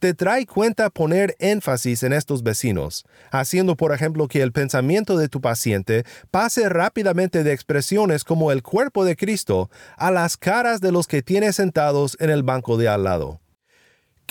te 0.03 0.15
trae 0.15 0.47
cuenta 0.47 0.91
poner 0.91 1.37
énfasis 1.39 2.03
en 2.03 2.13
estos 2.13 2.43
vecinos, 2.43 3.07
haciendo 3.31 3.77
por 3.77 3.93
ejemplo 3.93 4.27
que 4.27 4.43
el 4.43 4.51
pensamiento 4.51 5.17
de 5.17 5.29
tu 5.29 5.41
paciente 5.41 6.03
pase 6.33 6.69
rápidamente 6.69 7.45
de 7.45 7.53
expresiones 7.53 8.25
como 8.25 8.51
el 8.51 8.65
cuerpo 8.65 9.05
de 9.05 9.15
Cristo 9.15 9.71
a 9.97 10.11
las 10.11 10.37
caras 10.37 10.81
de 10.81 10.91
los 10.91 11.07
que 11.07 11.23
tiene 11.23 11.53
sentados 11.53 12.17
en 12.19 12.31
el 12.31 12.43
banco 12.43 12.79
de 12.79 12.89
al 12.89 13.05
lado. 13.05 13.42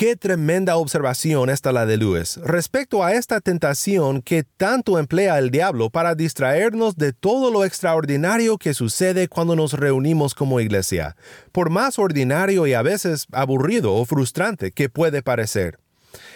Qué 0.01 0.15
tremenda 0.15 0.77
observación 0.77 1.51
esta 1.51 1.71
la 1.71 1.85
de 1.85 1.95
Luis 1.95 2.37
respecto 2.37 3.03
a 3.03 3.13
esta 3.13 3.39
tentación 3.39 4.23
que 4.23 4.43
tanto 4.43 4.97
emplea 4.97 5.37
el 5.37 5.51
diablo 5.51 5.91
para 5.91 6.15
distraernos 6.15 6.95
de 6.95 7.13
todo 7.13 7.51
lo 7.51 7.63
extraordinario 7.65 8.57
que 8.57 8.73
sucede 8.73 9.27
cuando 9.27 9.55
nos 9.55 9.73
reunimos 9.73 10.33
como 10.33 10.59
iglesia, 10.59 11.15
por 11.51 11.69
más 11.69 11.99
ordinario 11.99 12.65
y 12.65 12.73
a 12.73 12.81
veces 12.81 13.27
aburrido 13.31 13.93
o 13.93 14.03
frustrante 14.05 14.71
que 14.71 14.89
puede 14.89 15.21
parecer. 15.21 15.77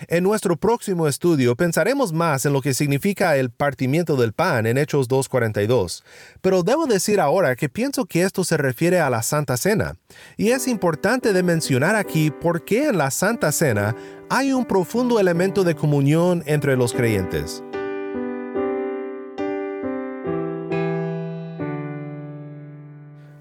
En 0.07 0.23
nuestro 0.23 0.57
próximo 0.57 1.07
estudio 1.07 1.55
pensaremos 1.55 2.13
más 2.13 2.45
en 2.45 2.53
lo 2.53 2.61
que 2.61 2.73
significa 2.73 3.37
el 3.37 3.49
partimiento 3.49 4.15
del 4.15 4.33
pan 4.33 4.65
en 4.65 4.77
Hechos 4.77 5.09
2.42, 5.09 6.03
pero 6.41 6.63
debo 6.63 6.85
decir 6.85 7.19
ahora 7.19 7.55
que 7.55 7.69
pienso 7.69 8.05
que 8.05 8.23
esto 8.23 8.43
se 8.43 8.57
refiere 8.57 8.99
a 8.99 9.09
la 9.09 9.23
Santa 9.23 9.57
Cena, 9.57 9.97
y 10.37 10.51
es 10.51 10.67
importante 10.67 11.33
de 11.33 11.43
mencionar 11.43 11.95
aquí 11.95 12.31
por 12.31 12.65
qué 12.65 12.87
en 12.87 12.97
la 12.97 13.11
Santa 13.11 13.51
Cena 13.51 13.95
hay 14.29 14.53
un 14.53 14.65
profundo 14.65 15.19
elemento 15.19 15.63
de 15.63 15.75
comunión 15.75 16.43
entre 16.45 16.75
los 16.75 16.93
creyentes. 16.93 17.63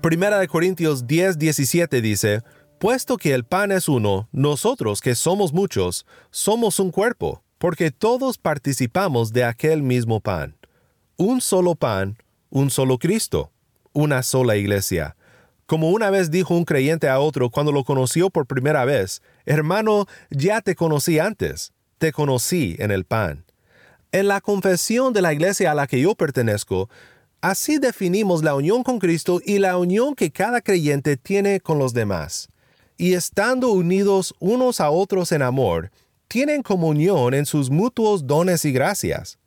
Primera 0.04 0.38
de 0.38 0.48
Corintios 0.48 1.06
10:17 1.06 2.02
dice, 2.02 2.42
Puesto 2.84 3.16
que 3.16 3.32
el 3.32 3.46
pan 3.46 3.72
es 3.72 3.88
uno, 3.88 4.28
nosotros 4.30 5.00
que 5.00 5.14
somos 5.14 5.54
muchos, 5.54 6.04
somos 6.30 6.78
un 6.78 6.90
cuerpo, 6.90 7.42
porque 7.56 7.90
todos 7.90 8.36
participamos 8.36 9.32
de 9.32 9.42
aquel 9.44 9.82
mismo 9.82 10.20
pan. 10.20 10.58
Un 11.16 11.40
solo 11.40 11.76
pan, 11.76 12.18
un 12.50 12.68
solo 12.68 12.98
Cristo, 12.98 13.50
una 13.94 14.22
sola 14.22 14.56
iglesia. 14.56 15.16
Como 15.64 15.92
una 15.92 16.10
vez 16.10 16.30
dijo 16.30 16.54
un 16.54 16.66
creyente 16.66 17.08
a 17.08 17.20
otro 17.20 17.48
cuando 17.48 17.72
lo 17.72 17.84
conoció 17.84 18.28
por 18.28 18.44
primera 18.44 18.84
vez, 18.84 19.22
hermano, 19.46 20.04
ya 20.28 20.60
te 20.60 20.74
conocí 20.74 21.18
antes, 21.18 21.72
te 21.96 22.12
conocí 22.12 22.76
en 22.78 22.90
el 22.90 23.06
pan. 23.06 23.46
En 24.12 24.28
la 24.28 24.42
confesión 24.42 25.14
de 25.14 25.22
la 25.22 25.32
iglesia 25.32 25.70
a 25.70 25.74
la 25.74 25.86
que 25.86 26.02
yo 26.02 26.14
pertenezco, 26.16 26.90
así 27.40 27.78
definimos 27.78 28.44
la 28.44 28.54
unión 28.54 28.82
con 28.82 28.98
Cristo 28.98 29.40
y 29.42 29.58
la 29.58 29.78
unión 29.78 30.14
que 30.14 30.30
cada 30.30 30.60
creyente 30.60 31.16
tiene 31.16 31.60
con 31.60 31.78
los 31.78 31.94
demás 31.94 32.50
y 32.96 33.14
estando 33.14 33.70
unidos 33.70 34.34
unos 34.38 34.80
a 34.80 34.90
otros 34.90 35.32
en 35.32 35.42
amor, 35.42 35.90
tienen 36.28 36.62
comunión 36.62 37.34
en 37.34 37.46
sus 37.46 37.70
mutuos 37.70 38.26
dones 38.26 38.64
y 38.64 38.72
gracias, 38.72 39.38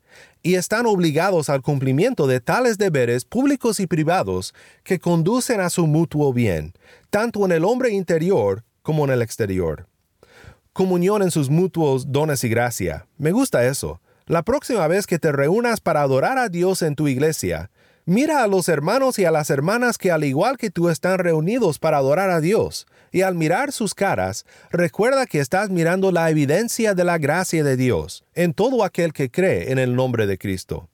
y 0.42 0.54
están 0.54 0.86
obligados 0.86 1.48
al 1.48 1.62
cumplimiento 1.62 2.26
de 2.26 2.40
tales 2.40 2.78
deberes 2.78 3.24
públicos 3.24 3.80
y 3.80 3.86
privados 3.86 4.54
que 4.84 4.98
conducen 4.98 5.60
a 5.60 5.70
su 5.70 5.86
mutuo 5.86 6.32
bien, 6.32 6.74
tanto 7.10 7.44
en 7.44 7.52
el 7.52 7.64
hombre 7.64 7.90
interior 7.90 8.64
como 8.82 9.04
en 9.04 9.10
el 9.10 9.22
exterior. 9.22 9.86
Comunión 10.72 11.22
en 11.22 11.30
sus 11.30 11.50
mutuos 11.50 12.12
dones 12.12 12.44
y 12.44 12.48
gracia. 12.48 13.06
Me 13.16 13.32
gusta 13.32 13.66
eso. 13.66 14.00
La 14.26 14.42
próxima 14.42 14.86
vez 14.86 15.06
que 15.06 15.18
te 15.18 15.32
reúnas 15.32 15.80
para 15.80 16.02
adorar 16.02 16.38
a 16.38 16.48
Dios 16.48 16.82
en 16.82 16.94
tu 16.94 17.08
iglesia, 17.08 17.70
Mira 18.08 18.42
a 18.42 18.46
los 18.46 18.70
hermanos 18.70 19.18
y 19.18 19.26
a 19.26 19.30
las 19.30 19.50
hermanas 19.50 19.98
que 19.98 20.10
al 20.10 20.24
igual 20.24 20.56
que 20.56 20.70
tú 20.70 20.88
están 20.88 21.18
reunidos 21.18 21.78
para 21.78 21.98
adorar 21.98 22.30
a 22.30 22.40
Dios, 22.40 22.86
y 23.12 23.22
al 23.22 23.34
mirar 23.34 23.72
sus 23.72 23.94
caras, 23.94 24.44
recuerda 24.70 25.26
que 25.26 25.40
estás 25.40 25.70
mirando 25.70 26.12
la 26.12 26.30
evidencia 26.30 26.94
de 26.94 27.04
la 27.04 27.18
gracia 27.18 27.64
de 27.64 27.76
Dios 27.76 28.24
en 28.34 28.54
todo 28.54 28.84
aquel 28.84 29.12
que 29.12 29.30
cree 29.30 29.72
en 29.72 29.78
el 29.78 29.94
nombre 29.94 30.26
de 30.26 30.38
Cristo. 30.38 30.88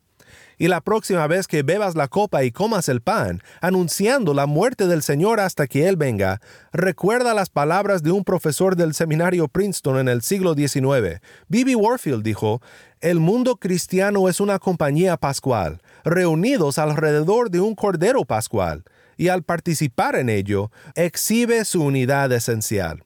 Y 0.56 0.68
la 0.68 0.80
próxima 0.80 1.26
vez 1.26 1.48
que 1.48 1.62
bebas 1.62 1.96
la 1.96 2.08
copa 2.08 2.44
y 2.44 2.52
comas 2.52 2.88
el 2.88 3.00
pan, 3.00 3.42
anunciando 3.60 4.34
la 4.34 4.46
muerte 4.46 4.86
del 4.86 5.02
Señor 5.02 5.40
hasta 5.40 5.66
que 5.66 5.88
Él 5.88 5.96
venga, 5.96 6.40
recuerda 6.72 7.34
las 7.34 7.50
palabras 7.50 8.02
de 8.02 8.12
un 8.12 8.24
profesor 8.24 8.76
del 8.76 8.94
seminario 8.94 9.48
Princeton 9.48 9.98
en 9.98 10.08
el 10.08 10.22
siglo 10.22 10.54
XIX. 10.54 11.20
Bibi 11.48 11.74
Warfield 11.74 12.22
dijo, 12.22 12.62
El 13.00 13.18
mundo 13.18 13.56
cristiano 13.56 14.28
es 14.28 14.40
una 14.40 14.58
compañía 14.58 15.16
pascual 15.16 15.80
reunidos 16.04 16.78
alrededor 16.78 17.50
de 17.50 17.60
un 17.60 17.74
Cordero 17.74 18.24
Pascual, 18.24 18.84
y 19.16 19.28
al 19.28 19.42
participar 19.42 20.16
en 20.16 20.28
ello, 20.28 20.70
exhibe 20.94 21.64
su 21.64 21.82
unidad 21.82 22.32
esencial. 22.32 23.04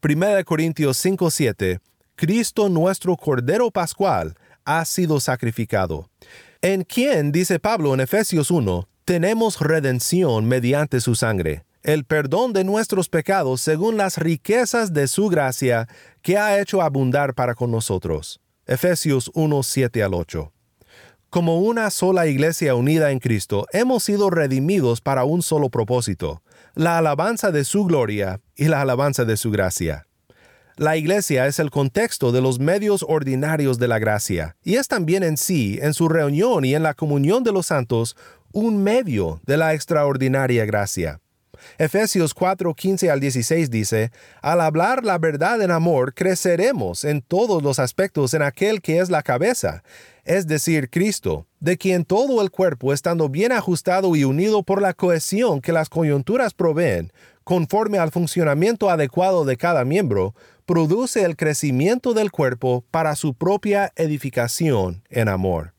1 0.00 0.44
Corintios 0.44 0.96
5:7 1.04 1.80
Cristo 2.16 2.68
nuestro 2.68 3.16
Cordero 3.16 3.70
Pascual 3.70 4.34
ha 4.64 4.84
sido 4.84 5.20
sacrificado. 5.20 6.08
En 6.62 6.82
quien, 6.82 7.30
dice 7.30 7.58
Pablo 7.58 7.92
en 7.94 8.00
Efesios 8.00 8.50
1, 8.50 8.88
tenemos 9.04 9.60
redención 9.60 10.46
mediante 10.46 11.00
su 11.00 11.14
sangre, 11.14 11.64
el 11.82 12.04
perdón 12.04 12.52
de 12.52 12.64
nuestros 12.64 13.08
pecados 13.08 13.60
según 13.60 13.96
las 13.96 14.18
riquezas 14.18 14.92
de 14.92 15.06
su 15.06 15.28
gracia 15.28 15.86
que 16.22 16.38
ha 16.38 16.58
hecho 16.58 16.82
abundar 16.82 17.34
para 17.34 17.54
con 17.54 17.70
nosotros. 17.70 18.40
Efesios 18.66 19.30
1, 19.34 19.62
7 19.62 20.02
al 20.02 20.14
8. 20.14 20.52
Como 21.36 21.58
una 21.60 21.90
sola 21.90 22.26
iglesia 22.26 22.74
unida 22.74 23.10
en 23.10 23.18
Cristo, 23.18 23.66
hemos 23.74 24.04
sido 24.04 24.30
redimidos 24.30 25.02
para 25.02 25.24
un 25.24 25.42
solo 25.42 25.68
propósito, 25.68 26.42
la 26.74 26.96
alabanza 26.96 27.52
de 27.52 27.64
su 27.64 27.84
gloria 27.84 28.40
y 28.54 28.68
la 28.68 28.80
alabanza 28.80 29.26
de 29.26 29.36
su 29.36 29.50
gracia. 29.50 30.06
La 30.76 30.96
iglesia 30.96 31.46
es 31.46 31.58
el 31.58 31.70
contexto 31.70 32.32
de 32.32 32.40
los 32.40 32.58
medios 32.58 33.04
ordinarios 33.06 33.78
de 33.78 33.86
la 33.86 33.98
gracia, 33.98 34.56
y 34.64 34.76
es 34.76 34.88
también 34.88 35.22
en 35.22 35.36
sí, 35.36 35.78
en 35.82 35.92
su 35.92 36.08
reunión 36.08 36.64
y 36.64 36.74
en 36.74 36.82
la 36.82 36.94
comunión 36.94 37.44
de 37.44 37.52
los 37.52 37.66
santos, 37.66 38.16
un 38.52 38.82
medio 38.82 39.38
de 39.44 39.58
la 39.58 39.74
extraordinaria 39.74 40.64
gracia. 40.64 41.20
Efesios 41.78 42.32
4, 42.32 42.74
15 42.74 43.10
al 43.10 43.20
16 43.20 43.70
dice, 43.70 44.10
Al 44.40 44.60
hablar 44.60 45.04
la 45.04 45.18
verdad 45.18 45.60
en 45.60 45.70
amor, 45.70 46.14
creceremos 46.14 47.04
en 47.04 47.20
todos 47.20 47.62
los 47.62 47.78
aspectos 47.78 48.32
en 48.34 48.42
aquel 48.42 48.80
que 48.80 49.00
es 49.00 49.10
la 49.10 49.22
cabeza, 49.22 49.82
es 50.26 50.46
decir, 50.46 50.90
Cristo, 50.90 51.46
de 51.60 51.78
quien 51.78 52.04
todo 52.04 52.42
el 52.42 52.50
cuerpo, 52.50 52.92
estando 52.92 53.28
bien 53.28 53.52
ajustado 53.52 54.16
y 54.16 54.24
unido 54.24 54.64
por 54.64 54.82
la 54.82 54.92
cohesión 54.92 55.60
que 55.60 55.72
las 55.72 55.88
coyunturas 55.88 56.52
proveen, 56.52 57.12
conforme 57.44 57.98
al 57.98 58.10
funcionamiento 58.10 58.90
adecuado 58.90 59.44
de 59.44 59.56
cada 59.56 59.84
miembro, 59.84 60.34
produce 60.66 61.22
el 61.22 61.36
crecimiento 61.36 62.12
del 62.12 62.32
cuerpo 62.32 62.84
para 62.90 63.14
su 63.14 63.34
propia 63.34 63.92
edificación 63.94 65.04
en 65.10 65.28
amor. 65.28 65.74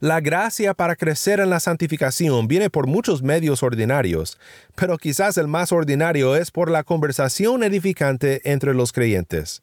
La 0.00 0.20
gracia 0.20 0.74
para 0.74 0.96
crecer 0.96 1.38
en 1.38 1.50
la 1.50 1.60
santificación 1.60 2.48
viene 2.48 2.68
por 2.68 2.88
muchos 2.88 3.22
medios 3.22 3.62
ordinarios, 3.62 4.38
pero 4.74 4.98
quizás 4.98 5.38
el 5.38 5.46
más 5.46 5.70
ordinario 5.70 6.34
es 6.34 6.50
por 6.50 6.68
la 6.68 6.82
conversación 6.82 7.62
edificante 7.62 8.40
entre 8.50 8.74
los 8.74 8.92
creyentes. 8.92 9.62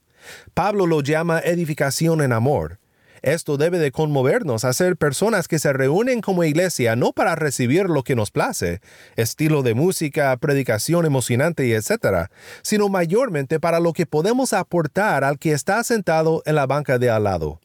Pablo 0.54 0.88
lo 0.88 1.02
llama 1.02 1.40
edificación 1.40 2.22
en 2.22 2.32
amor. 2.32 2.80
Esto 3.22 3.58
debe 3.58 3.78
de 3.80 3.92
conmovernos 3.92 4.66
a 4.66 4.74
ser 4.74 4.98
personas 4.98 5.48
que 5.48 5.60
se 5.60 5.74
reúnen 5.74 6.22
como 6.22 6.44
iglesia 6.44 6.96
no 6.96 7.14
para 7.14 7.36
recibir 7.36 7.90
lo 7.90 8.04
que 8.04 8.16
nos 8.16 8.32
place, 8.32 8.82
estilo 9.16 9.62
de 9.62 9.74
música, 9.74 10.36
predicación 10.38 11.06
emocionante 11.06 11.68
etc., 11.74 12.30
sino 12.62 12.90
mayormente 12.90 13.60
para 13.60 13.80
lo 13.80 13.94
que 13.94 14.06
podemos 14.06 14.54
aportar 14.54 15.24
al 15.24 15.38
que 15.38 15.52
está 15.52 15.84
sentado 15.84 16.42
en 16.46 16.56
la 16.56 16.66
banca 16.66 16.98
de 16.98 17.10
al 17.10 17.26
lado. 17.26 17.60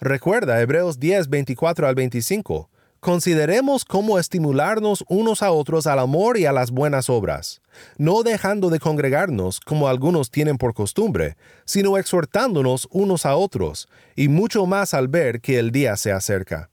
Recuerda 0.00 0.60
Hebreos 0.60 0.98
10, 0.98 1.28
24 1.28 1.88
al 1.88 1.94
25. 1.94 2.68
Consideremos 3.00 3.86
cómo 3.86 4.18
estimularnos 4.18 5.06
unos 5.08 5.42
a 5.42 5.52
otros 5.52 5.86
al 5.86 6.00
amor 6.00 6.36
y 6.36 6.44
a 6.44 6.52
las 6.52 6.70
buenas 6.70 7.08
obras, 7.08 7.62
no 7.96 8.22
dejando 8.22 8.68
de 8.68 8.78
congregarnos 8.78 9.58
como 9.60 9.88
algunos 9.88 10.30
tienen 10.30 10.58
por 10.58 10.74
costumbre, 10.74 11.38
sino 11.64 11.96
exhortándonos 11.96 12.88
unos 12.90 13.24
a 13.24 13.36
otros, 13.36 13.88
y 14.16 14.28
mucho 14.28 14.66
más 14.66 14.92
al 14.92 15.08
ver 15.08 15.40
que 15.40 15.58
el 15.58 15.70
día 15.70 15.96
se 15.96 16.12
acerca. 16.12 16.68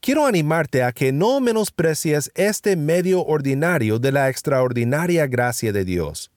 Quiero 0.00 0.26
animarte 0.26 0.82
a 0.82 0.92
que 0.92 1.10
no 1.10 1.40
menosprecies 1.40 2.30
este 2.34 2.76
medio 2.76 3.24
ordinario 3.24 3.98
de 3.98 4.12
la 4.12 4.28
extraordinaria 4.28 5.26
gracia 5.26 5.72
de 5.72 5.86
Dios. 5.86 6.30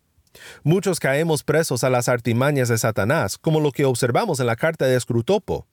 Muchos 0.64 1.02
caemos 1.02 1.44
presos 1.44 1.84
a 1.84 1.90
las 1.90 2.08
artimañas 2.08 2.70
de 2.70 2.78
Satanás, 2.78 3.38
como 3.38 3.60
lo 3.60 3.74
que 3.74 3.84
observamos 3.84 4.40
en 4.40 4.46
la 4.46 4.56
carta 4.56 4.86
de 4.86 4.96
Escrutopo. 4.96 5.68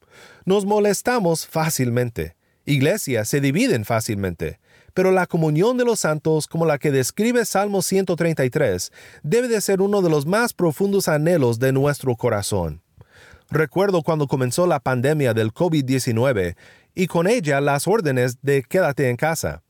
Nos 0.44 0.64
molestamos 0.64 1.46
fácilmente 1.46 2.34
Iglesias 2.64 3.28
se 3.28 3.40
dividen 3.40 3.84
fácilmente, 3.84 4.60
pero 4.94 5.10
la 5.10 5.26
comunión 5.26 5.76
de 5.78 5.84
los 5.84 6.00
santos, 6.00 6.46
como 6.46 6.64
la 6.64 6.78
que 6.78 6.92
describe 6.92 7.44
Salmo 7.44 7.82
133, 7.82 8.92
debe 9.22 9.48
de 9.48 9.60
ser 9.60 9.80
uno 9.80 10.02
de 10.02 10.10
los 10.10 10.26
más 10.26 10.52
profundos 10.52 11.08
anhelos 11.08 11.58
de 11.58 11.72
nuestro 11.72 12.14
corazón. 12.16 12.82
Recuerdo 13.50 14.02
cuando 14.02 14.28
comenzó 14.28 14.66
la 14.66 14.80
pandemia 14.80 15.34
del 15.34 15.52
COVID-19 15.52 16.56
y 16.94 17.06
con 17.06 17.26
ella 17.26 17.60
las 17.60 17.86
órdenes 17.86 18.38
de 18.42 18.62
quédate 18.62 19.10
en 19.10 19.16
casa. 19.16 19.62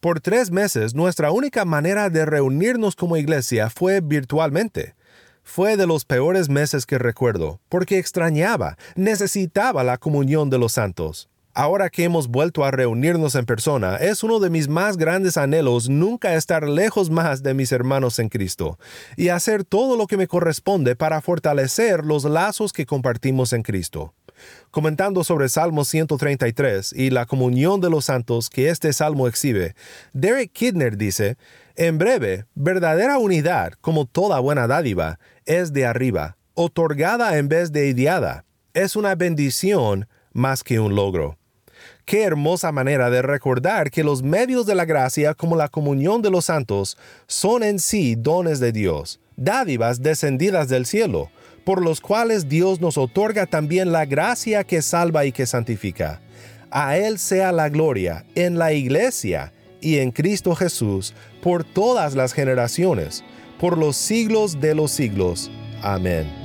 Por 0.00 0.20
tres 0.20 0.50
meses 0.50 0.94
nuestra 0.94 1.30
única 1.30 1.64
manera 1.64 2.10
de 2.10 2.26
reunirnos 2.26 2.96
como 2.96 3.16
iglesia 3.16 3.70
fue 3.70 4.00
virtualmente. 4.00 4.94
Fue 5.42 5.76
de 5.76 5.86
los 5.86 6.04
peores 6.04 6.48
meses 6.48 6.84
que 6.84 6.98
recuerdo, 6.98 7.60
porque 7.68 7.98
extrañaba, 7.98 8.76
necesitaba 8.94 9.84
la 9.84 9.96
comunión 9.96 10.50
de 10.50 10.58
los 10.58 10.72
santos. 10.72 11.29
Ahora 11.52 11.90
que 11.90 12.04
hemos 12.04 12.28
vuelto 12.28 12.64
a 12.64 12.70
reunirnos 12.70 13.34
en 13.34 13.44
persona, 13.44 13.96
es 13.96 14.22
uno 14.22 14.38
de 14.38 14.50
mis 14.50 14.68
más 14.68 14.96
grandes 14.96 15.36
anhelos 15.36 15.88
nunca 15.88 16.34
estar 16.34 16.68
lejos 16.68 17.10
más 17.10 17.42
de 17.42 17.54
mis 17.54 17.72
hermanos 17.72 18.20
en 18.20 18.28
Cristo 18.28 18.78
y 19.16 19.30
hacer 19.30 19.64
todo 19.64 19.96
lo 19.96 20.06
que 20.06 20.16
me 20.16 20.28
corresponde 20.28 20.94
para 20.94 21.20
fortalecer 21.20 22.04
los 22.04 22.22
lazos 22.22 22.72
que 22.72 22.86
compartimos 22.86 23.52
en 23.52 23.62
Cristo. 23.62 24.14
Comentando 24.70 25.24
sobre 25.24 25.48
Salmo 25.48 25.84
133 25.84 26.92
y 26.92 27.10
la 27.10 27.26
comunión 27.26 27.80
de 27.80 27.90
los 27.90 28.04
santos 28.04 28.48
que 28.48 28.68
este 28.68 28.92
salmo 28.92 29.26
exhibe, 29.26 29.74
Derek 30.12 30.52
Kidner 30.52 30.96
dice, 30.96 31.36
En 31.74 31.98
breve, 31.98 32.44
verdadera 32.54 33.18
unidad, 33.18 33.72
como 33.80 34.06
toda 34.06 34.38
buena 34.38 34.68
dádiva, 34.68 35.18
es 35.46 35.72
de 35.72 35.84
arriba, 35.84 36.36
otorgada 36.54 37.38
en 37.38 37.48
vez 37.48 37.72
de 37.72 37.88
ideada. 37.88 38.44
Es 38.72 38.94
una 38.94 39.16
bendición 39.16 40.06
más 40.32 40.62
que 40.62 40.78
un 40.78 40.94
logro. 40.94 41.39
Qué 42.04 42.22
hermosa 42.22 42.72
manera 42.72 43.10
de 43.10 43.22
recordar 43.22 43.90
que 43.90 44.04
los 44.04 44.22
medios 44.22 44.66
de 44.66 44.74
la 44.74 44.84
gracia 44.84 45.34
como 45.34 45.56
la 45.56 45.68
comunión 45.68 46.22
de 46.22 46.30
los 46.30 46.46
santos 46.46 46.96
son 47.26 47.62
en 47.62 47.78
sí 47.78 48.14
dones 48.16 48.60
de 48.60 48.72
Dios, 48.72 49.20
dádivas 49.36 50.02
descendidas 50.02 50.68
del 50.68 50.86
cielo, 50.86 51.30
por 51.64 51.82
los 51.82 52.00
cuales 52.00 52.48
Dios 52.48 52.80
nos 52.80 52.98
otorga 52.98 53.46
también 53.46 53.92
la 53.92 54.06
gracia 54.06 54.64
que 54.64 54.82
salva 54.82 55.24
y 55.24 55.32
que 55.32 55.46
santifica. 55.46 56.20
A 56.70 56.96
Él 56.96 57.18
sea 57.18 57.52
la 57.52 57.68
gloria 57.68 58.24
en 58.34 58.58
la 58.58 58.72
iglesia 58.72 59.52
y 59.80 59.98
en 59.98 60.10
Cristo 60.10 60.54
Jesús 60.54 61.14
por 61.42 61.64
todas 61.64 62.14
las 62.14 62.32
generaciones, 62.32 63.24
por 63.58 63.76
los 63.76 63.96
siglos 63.96 64.60
de 64.60 64.74
los 64.74 64.90
siglos. 64.90 65.50
Amén. 65.82 66.39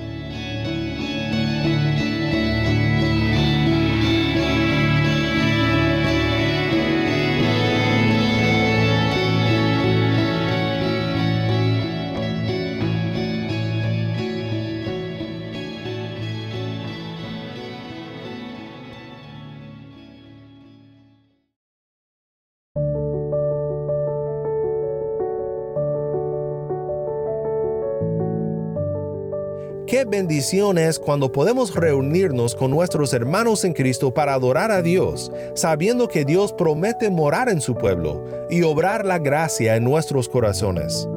Qué 29.95 30.03
bendición 30.03 30.77
es 30.77 30.99
cuando 30.99 31.31
podemos 31.31 31.73
reunirnos 31.73 32.53
con 32.53 32.69
nuestros 32.69 33.13
hermanos 33.13 33.63
en 33.63 33.71
Cristo 33.71 34.13
para 34.13 34.33
adorar 34.33 34.69
a 34.69 34.81
Dios, 34.81 35.31
sabiendo 35.53 36.09
que 36.09 36.25
Dios 36.25 36.51
promete 36.51 37.09
morar 37.09 37.47
en 37.47 37.61
su 37.61 37.75
pueblo 37.75 38.21
y 38.49 38.63
obrar 38.63 39.05
la 39.05 39.19
gracia 39.19 39.77
en 39.77 39.85
nuestros 39.85 40.27
corazones. 40.27 41.07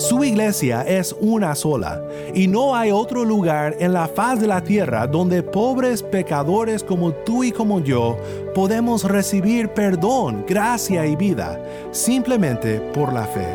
Su 0.00 0.24
iglesia 0.24 0.80
es 0.80 1.14
una 1.20 1.54
sola, 1.54 2.02
y 2.32 2.48
no 2.48 2.74
hay 2.74 2.90
otro 2.90 3.22
lugar 3.22 3.76
en 3.80 3.92
la 3.92 4.08
faz 4.08 4.40
de 4.40 4.46
la 4.46 4.62
tierra 4.62 5.06
donde 5.06 5.42
pobres 5.42 6.02
pecadores 6.02 6.82
como 6.82 7.12
tú 7.12 7.44
y 7.44 7.52
como 7.52 7.80
yo 7.80 8.16
podemos 8.54 9.04
recibir 9.04 9.68
perdón, 9.68 10.46
gracia 10.48 11.04
y 11.04 11.16
vida, 11.16 11.62
simplemente 11.92 12.80
por 12.94 13.12
la 13.12 13.24
fe. 13.24 13.46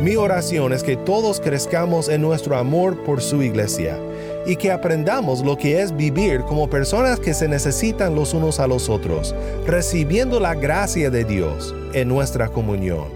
Mi 0.00 0.14
oración 0.14 0.72
es 0.72 0.84
que 0.84 0.96
todos 0.96 1.40
crezcamos 1.40 2.08
en 2.08 2.22
nuestro 2.22 2.56
amor 2.56 3.02
por 3.02 3.20
su 3.20 3.42
iglesia 3.42 3.98
y 4.46 4.54
que 4.54 4.70
aprendamos 4.70 5.40
lo 5.44 5.56
que 5.56 5.82
es 5.82 5.96
vivir 5.96 6.42
como 6.42 6.70
personas 6.70 7.18
que 7.18 7.34
se 7.34 7.48
necesitan 7.48 8.14
los 8.14 8.34
unos 8.34 8.60
a 8.60 8.68
los 8.68 8.88
otros, 8.88 9.34
recibiendo 9.66 10.38
la 10.38 10.54
gracia 10.54 11.10
de 11.10 11.24
Dios 11.24 11.74
en 11.92 12.06
nuestra 12.06 12.48
comunión. 12.50 13.15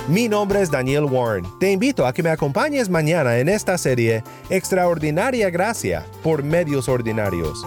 Mi 0.07 0.29
nombre 0.29 0.63
es 0.63 0.71
Daniel 0.71 1.07
Warren. 1.07 1.45
Te 1.59 1.73
invito 1.73 2.07
a 2.07 2.13
que 2.13 2.23
me 2.23 2.31
acompañes 2.31 2.89
mañana 2.89 3.39
en 3.39 3.49
esta 3.49 3.77
serie 3.77 4.23
Extraordinaria 4.51 5.51
Gracia 5.51 6.07
por 6.23 6.45
Medios 6.45 6.89
Ordinarios. 6.89 7.67